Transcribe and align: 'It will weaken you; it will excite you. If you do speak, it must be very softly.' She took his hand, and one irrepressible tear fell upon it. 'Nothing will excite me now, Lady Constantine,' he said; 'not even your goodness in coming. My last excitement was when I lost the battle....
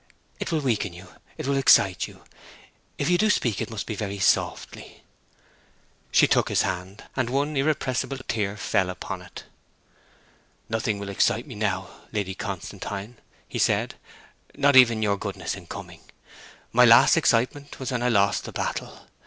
'It 0.39 0.51
will 0.51 0.61
weaken 0.61 0.93
you; 0.93 1.09
it 1.37 1.45
will 1.45 1.57
excite 1.59 2.07
you. 2.07 2.23
If 2.97 3.07
you 3.07 3.19
do 3.19 3.29
speak, 3.29 3.61
it 3.61 3.69
must 3.69 3.85
be 3.85 3.93
very 3.93 4.17
softly.' 4.17 5.03
She 6.11 6.25
took 6.25 6.49
his 6.49 6.63
hand, 6.63 7.03
and 7.15 7.29
one 7.29 7.55
irrepressible 7.55 8.17
tear 8.27 8.57
fell 8.57 8.89
upon 8.89 9.21
it. 9.21 9.43
'Nothing 10.69 10.97
will 10.97 11.09
excite 11.09 11.45
me 11.45 11.53
now, 11.53 11.87
Lady 12.11 12.33
Constantine,' 12.33 13.17
he 13.47 13.59
said; 13.59 13.93
'not 14.55 14.75
even 14.75 15.03
your 15.03 15.17
goodness 15.17 15.53
in 15.53 15.67
coming. 15.67 16.01
My 16.73 16.83
last 16.83 17.15
excitement 17.15 17.79
was 17.79 17.91
when 17.91 18.01
I 18.01 18.09
lost 18.09 18.45
the 18.45 18.51
battle.... 18.51 19.05